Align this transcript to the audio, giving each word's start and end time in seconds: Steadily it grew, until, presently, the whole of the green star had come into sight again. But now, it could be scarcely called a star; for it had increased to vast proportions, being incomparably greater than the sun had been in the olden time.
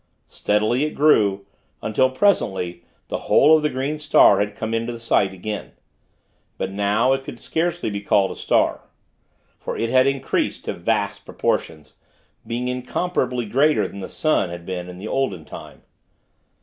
Steadily 0.29 0.83
it 0.83 0.95
grew, 0.95 1.45
until, 1.83 2.09
presently, 2.09 2.83
the 3.07 3.27
whole 3.29 3.55
of 3.55 3.61
the 3.61 3.69
green 3.69 3.99
star 3.99 4.39
had 4.39 4.55
come 4.55 4.73
into 4.73 4.97
sight 4.99 5.31
again. 5.31 5.73
But 6.57 6.71
now, 6.71 7.13
it 7.13 7.23
could 7.23 7.35
be 7.35 7.41
scarcely 7.41 8.01
called 8.01 8.31
a 8.31 8.35
star; 8.35 8.89
for 9.59 9.77
it 9.77 9.91
had 9.91 10.07
increased 10.07 10.65
to 10.65 10.73
vast 10.73 11.23
proportions, 11.23 11.97
being 12.47 12.67
incomparably 12.67 13.45
greater 13.45 13.87
than 13.87 13.99
the 13.99 14.09
sun 14.09 14.49
had 14.49 14.65
been 14.65 14.89
in 14.89 14.97
the 14.97 15.07
olden 15.07 15.45
time. 15.45 15.83